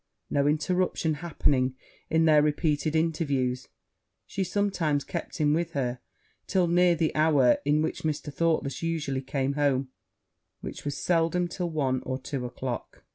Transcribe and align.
No 0.31 0.47
interruption 0.47 1.13
happening 1.21 1.75
in 2.09 2.25
their 2.25 2.41
repeated 2.41 2.95
interviews, 2.95 3.67
she 4.25 4.43
sometimes 4.43 5.03
kept 5.03 5.37
him 5.37 5.53
with 5.53 5.73
her 5.73 5.99
till 6.47 6.65
near 6.65 6.95
the 6.95 7.13
hour 7.15 7.59
in 7.65 7.83
which 7.83 8.01
Mr. 8.01 8.33
Thoughtless 8.33 8.81
usually 8.81 9.21
came 9.21 9.53
home, 9.53 9.89
which 10.59 10.85
was 10.85 10.97
seldom 10.97 11.47
till 11.47 11.69
one 11.69 12.01
or 12.01 12.17
two 12.17 12.43
o'clock. 12.47 13.03